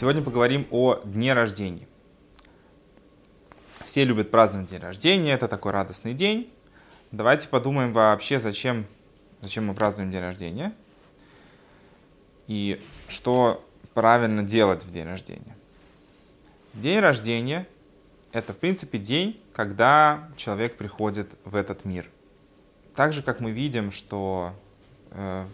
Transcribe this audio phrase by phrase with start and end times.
[0.00, 1.86] Сегодня поговорим о дне рождения.
[3.84, 6.50] Все любят праздновать день рождения, это такой радостный день.
[7.12, 8.86] Давайте подумаем вообще, зачем,
[9.42, 10.72] зачем мы празднуем день рождения
[12.46, 13.62] и что
[13.92, 15.54] правильно делать в день рождения.
[16.72, 17.68] День рождения–
[18.32, 22.08] это, в принципе, день, когда человек приходит в этот мир.
[22.94, 24.54] Так же, как мы видим, что
[25.10, 25.46] э,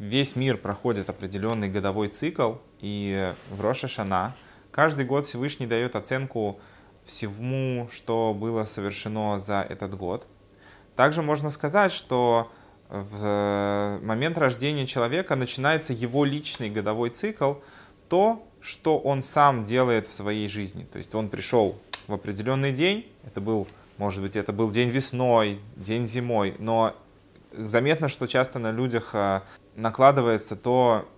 [0.00, 4.34] весь мир проходит определенный годовой цикл, и в Роша Шана
[4.70, 6.60] каждый год Всевышний дает оценку
[7.04, 10.26] всему, что было совершено за этот год.
[10.94, 12.50] Также можно сказать, что
[12.88, 17.54] в момент рождения человека начинается его личный годовой цикл,
[18.08, 20.84] то, что он сам делает в своей жизни.
[20.84, 25.60] То есть он пришел в определенный день, это был, может быть, это был день весной,
[25.76, 26.94] день зимой, но
[27.52, 29.44] заметно, что часто на людях а,
[29.76, 31.08] накладывается то,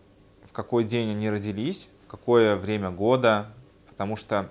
[0.44, 3.52] в какой день они родились, в какое время года,
[3.88, 4.50] потому что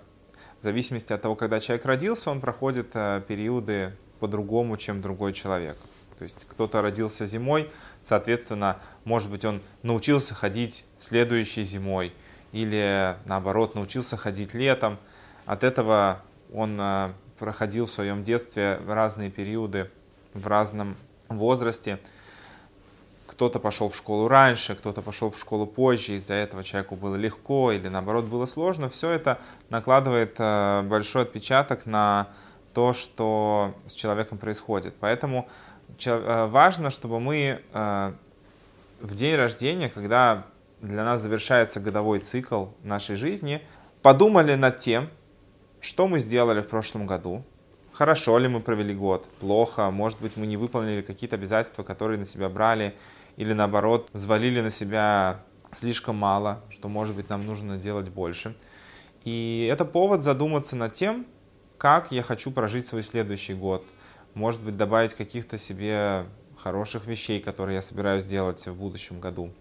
[0.59, 5.77] в зависимости от того, когда человек родился, он проходит а, периоды по-другому, чем другой человек.
[6.17, 12.13] То есть кто-то родился зимой, соответственно, может быть, он научился ходить следующей зимой,
[12.51, 14.97] или наоборот, научился ходить летом.
[15.45, 16.21] От этого
[16.53, 19.89] он а, проходил в своем детстве разные периоды
[20.33, 20.97] в разном
[21.29, 21.99] возрасте.
[23.39, 27.71] Кто-то пошел в школу раньше, кто-то пошел в школу позже, из-за этого человеку было легко
[27.71, 28.89] или наоборот было сложно.
[28.89, 32.27] Все это накладывает а, большой отпечаток на
[32.73, 34.93] то, что с человеком происходит.
[34.99, 35.47] Поэтому
[36.05, 40.45] а, важно, чтобы мы в день рождения, когда
[40.81, 43.61] для нас завершается годовой цикл нашей жизни,
[44.01, 45.09] подумали над тем,
[45.79, 47.45] что мы сделали в прошлом году,
[47.93, 52.25] хорошо ли мы провели год, плохо, может быть, мы не выполнили какие-то обязательства, которые на
[52.25, 52.93] себя брали,
[53.39, 58.53] или наоборот, взвалили на себя слишком мало, что, может быть, нам нужно делать больше.
[59.23, 61.25] И это повод задуматься над тем,
[61.77, 63.87] как я хочу прожить свой следующий год.
[64.33, 66.25] Может быть, добавить каких-то себе
[66.57, 69.53] хороших вещей, которые я собираюсь делать в будущем году.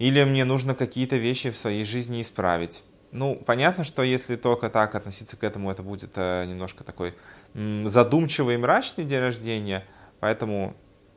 [0.00, 2.82] Или мне нужно какие-то вещи в своей жизни исправить.
[3.12, 7.14] Ну, понятно, что если только так относиться к этому, это будет э, немножко такой
[7.54, 9.84] задумчивый и мрачный день рождения.
[10.18, 10.74] Поэтому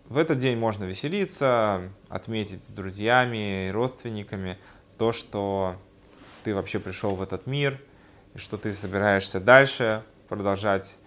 [0.10, 4.58] в этот день можно веселиться, отметить с друзьями родственниками
[4.98, 5.76] то, что
[6.44, 7.82] ты вообще пришел в этот мир,
[8.34, 11.00] и что ты собираешься дальше продолжать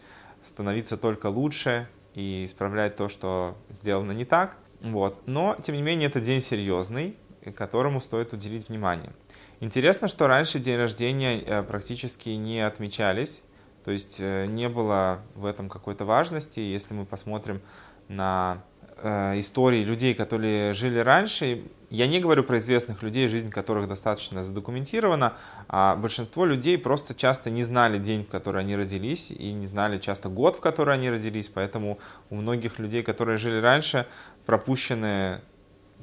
[0.43, 4.57] становиться только лучше и исправлять то, что сделано не так.
[4.81, 5.23] Вот.
[5.27, 7.17] Но, тем не менее, это день серьезный,
[7.55, 9.13] которому стоит уделить внимание.
[9.61, 13.43] Интересно, что раньше день рождения э, практически не отмечались,
[13.85, 16.61] то есть э, не было в этом какой-то важности.
[16.61, 17.61] Если мы посмотрим
[18.09, 18.63] на
[19.03, 24.45] э, истории людей, которые жили раньше, я не говорю про известных людей, жизнь которых достаточно
[24.45, 25.37] задокументирована,
[25.69, 29.99] а большинство людей просто часто не знали день, в который они родились, и не знали
[29.99, 31.99] часто год, в который они родились, поэтому
[32.31, 34.07] у многих людей, которые жили раньше,
[34.47, 35.41] пропущены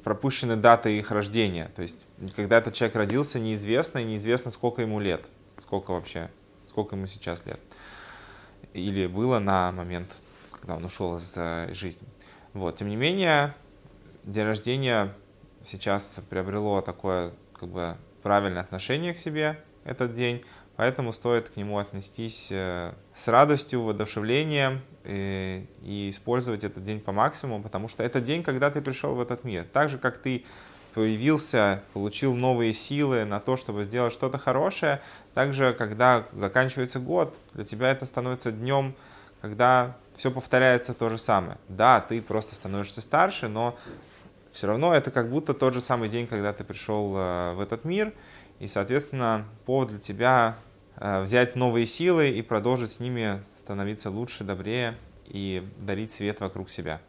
[0.04, 1.70] пропущены даты их рождения.
[1.74, 5.26] То есть, когда этот человек родился, неизвестно, и неизвестно, сколько ему лет,
[5.60, 6.30] сколько вообще,
[6.68, 7.60] сколько ему сейчас лет.
[8.74, 10.08] Или было на момент,
[10.52, 12.06] когда он ушел из э, жизни.
[12.54, 12.76] Вот.
[12.76, 13.54] Тем не менее,
[14.24, 15.14] день рождения
[15.64, 20.42] сейчас приобрело такое как бы правильное отношение к себе этот день,
[20.76, 27.00] поэтому стоит к нему отнестись э, с радостью, воодушевлением и, э, и использовать этот день
[27.00, 29.64] по максимуму, потому что это день, когда ты пришел в этот мир.
[29.72, 30.44] Так же, как ты
[30.94, 35.00] появился, получил новые силы на то, чтобы сделать что-то хорошее,
[35.34, 38.94] также, когда заканчивается год, для тебя это становится днем,
[39.40, 41.56] когда все повторяется то же самое.
[41.68, 43.78] Да, ты просто становишься старше, но
[44.52, 47.86] все равно это как будто тот же самый день, когда ты пришел э, в этот
[47.86, 48.12] мир,
[48.58, 50.56] и, соответственно, повод для тебя
[51.00, 56.70] Э, взять новые силы и продолжить с ними становиться лучше, добрее и дарить свет вокруг
[56.70, 57.00] себя.